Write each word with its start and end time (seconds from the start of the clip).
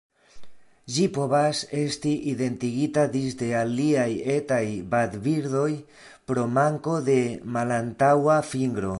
Ĝi 0.93 1.03
povas 1.17 1.59
esti 1.81 2.13
identigita 2.31 3.03
disde 3.15 3.49
aliaj 3.59 4.07
etaj 4.37 4.63
vadbirdoj 4.93 5.69
pro 6.31 6.47
manko 6.55 6.95
de 7.11 7.19
malantaŭa 7.57 8.39
fingro. 8.53 8.89